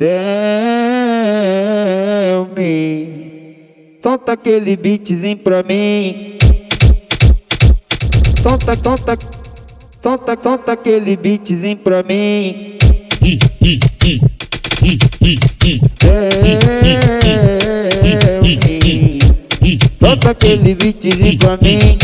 Tell 0.00 0.14
me 2.56 3.98
Solta 4.00 4.34
aquele 4.34 4.76
beatzinho 4.76 5.38
pra 5.38 5.64
mim 5.64 6.38
Solta, 8.40 8.78
solta 8.80 9.18
Solta, 10.00 10.38
solta 10.40 10.70
aquele 10.74 11.16
beatzinho 11.16 11.78
pra 11.78 12.04
mim 12.04 12.78
Solta 19.98 20.30
aquele 20.30 20.76
beatzinho 20.76 21.38
pra 21.38 21.56
mim 21.56 21.98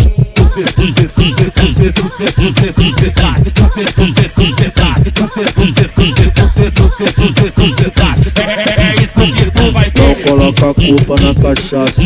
coloca 10.26 10.70
a 10.70 10.74
culpa 10.74 11.14
na 11.20 11.34
cachaça. 11.34 12.02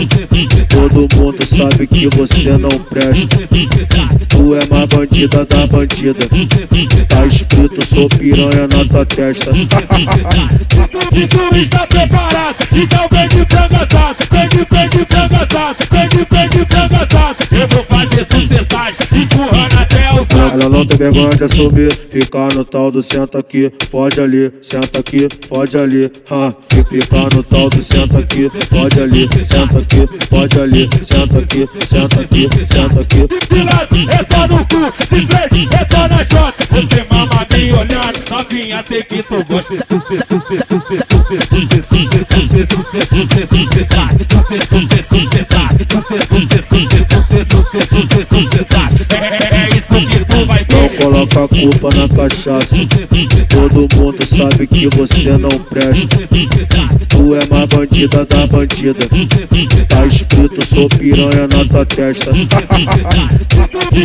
Todo 0.69 1.09
mundo 1.17 1.47
sabe 1.47 1.87
que 1.87 2.09
você 2.09 2.57
não 2.59 2.69
presta. 2.69 3.39
Tu 4.29 4.55
é 4.55 4.67
mais 4.67 4.89
bandida 4.89 5.45
da 5.45 5.67
bandida. 5.67 6.27
Tá 7.09 7.27
escrito 7.27 7.87
sou 7.87 8.09
piranha 8.09 8.69
na 8.69 8.85
tua 8.85 9.07
testa. 9.07 9.53
Se 9.55 11.27
tu 11.27 11.57
está 11.57 11.87
preparado, 11.87 12.69
então 12.73 13.09
vem 13.11 13.29
de 13.29 13.45
franga 13.47 13.77
assado, 13.77 14.25
vem 14.31 14.49
de, 14.49 14.67
vem 14.71 14.89
de 14.89 15.05
franga 15.07 15.37
assado, 15.37 15.85
vem 15.91 16.09
de, 16.09 16.27
vem 16.31 16.49
de 16.49 16.65
franga 16.67 16.97
assado. 16.97 17.45
Eu 17.51 17.69
vou 17.69 17.85
sucessagem, 18.31 19.23
empurrando 19.23 19.75
até 19.79 20.11
o 20.13 20.17
santo. 20.19 20.37
Ela 20.37 20.69
não 20.69 20.87
tem 20.87 20.99
vergonha 20.99 21.31
de 21.31 21.45
assumir, 21.45 21.93
ficar 22.11 22.53
no 22.55 22.65
tal 22.65 22.91
do 22.91 23.03
senta 23.03 23.39
aqui, 23.39 23.73
foge 23.91 24.21
ali, 24.21 24.53
senta 24.63 25.01
aqui, 25.01 25.29
foge 25.49 25.79
ali, 25.79 26.11
ha. 26.31 26.53
E 26.73 26.85
ficar 26.85 27.35
no 27.35 27.43
tal 27.43 27.69
do 27.71 27.83
senta 27.83 28.19
aqui, 28.19 28.51
foge 28.71 29.01
ali, 29.01 29.29
senta 29.45 29.79
aqui, 29.79 30.09
foge 30.29 30.61
ali, 30.61 30.89
senta 31.03 31.39
aqui, 31.39 31.69
senta 31.89 32.21
aqui, 32.21 32.49
senta 32.73 33.01
aqui. 33.01 33.29
De 33.49 33.63
lado, 33.65 33.97
é 34.11 34.35
só 34.35 34.47
no 34.47 34.59
cu, 34.67 34.93
de 35.15 35.27
frente, 35.27 35.75
é 35.75 35.87
só 35.91 36.09
na 36.09 36.25
shot. 36.25 36.55
Você 36.71 37.07
mama 37.11 37.47
me 37.53 37.73
olhando, 37.73 38.19
novinha, 38.31 38.85
sei 38.87 39.03
que 39.03 39.23
tu 39.23 39.45
gosta. 39.45 39.75
É 39.75 39.77
isso 39.77 39.87
que 39.87 40.59
tu 40.59 40.69
vai 46.69 47.08
Não 50.73 50.89
coloca 50.97 51.45
a 51.45 51.49
culpa 51.49 51.89
na 51.95 52.09
cachaça. 52.09 52.77
Todo 53.49 53.89
mundo 53.97 54.27
sabe 54.27 54.67
que 54.67 54.89
você 54.89 55.37
não 55.39 55.51
presta. 55.51 56.19
Tu 57.09 57.35
é 57.35 57.47
mais 57.47 57.69
bandida 57.69 58.25
da 58.25 58.47
bandida. 58.47 59.07
Tá 59.89 60.07
escrito 60.07 60.67
sou 60.67 60.89
piranha 60.89 61.47
na 61.49 61.65
tua 61.65 61.87
testa. 61.87 62.33
Se 62.35 62.47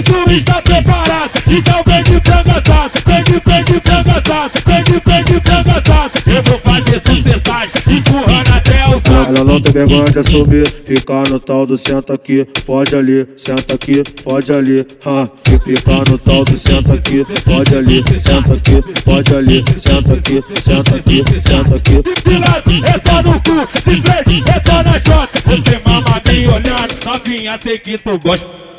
tu 0.01 0.31
está 0.31 0.61
preparado, 0.61 1.31
então 1.47 1.83
vem 1.85 2.03
de 2.03 2.19
franga 2.21 2.51
assado, 2.51 2.99
vem 3.05 3.23
de, 3.23 3.41
vem 3.45 3.63
de 3.63 3.75
assado, 3.91 4.59
vem 4.65 4.83
de, 4.83 5.01
vem 5.05 5.23
de 5.23 5.35
assado. 5.51 6.19
Eu 6.25 6.43
vou 6.43 6.59
fazer 6.59 7.01
sucessagem, 7.05 7.97
empurrando 7.97 8.53
santo. 8.63 8.82
Ela 9.27 9.43
não 9.43 9.61
tem 9.61 9.71
vergonha 9.71 10.05
de 10.05 10.19
assumir, 10.19 10.67
ficar 10.85 11.27
no 11.29 11.39
tal 11.39 11.65
do 11.65 11.77
senta 11.77 12.13
aqui, 12.13 12.47
foge 12.65 12.95
ali, 12.95 13.27
senta 13.37 13.75
aqui, 13.75 14.03
foge 14.23 14.51
ali, 14.53 14.85
ha. 15.05 15.29
E 15.47 15.59
ficar 15.59 16.09
no 16.09 16.17
tal 16.17 16.43
do 16.43 16.57
senta 16.57 16.93
aqui, 16.93 17.25
foge 17.43 17.75
ali, 17.75 18.03
senta 18.19 18.53
aqui, 18.53 19.01
foge 19.03 19.35
ali, 19.35 19.63
senta 19.77 20.13
aqui, 20.13 20.43
senta 20.61 20.95
aqui, 20.95 21.23
senta 21.47 21.75
aqui. 21.75 22.29
De 22.29 22.37
lado, 22.39 22.71
é 22.85 23.09
só 23.09 23.23
no 23.23 23.33
cu, 23.41 23.67
de 23.89 24.01
frente, 24.01 24.43
só 24.65 24.83
na 24.83 24.99
shot. 24.99 25.29
Você 25.45 25.81
mama 25.85 26.21
me 26.27 26.47
olhando, 26.47 27.05
novinha, 27.05 27.59
sei 27.61 27.77
que 27.79 27.97
tu 27.97 28.19
gosta. 28.19 28.72